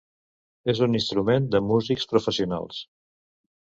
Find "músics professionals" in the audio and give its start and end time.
1.69-2.85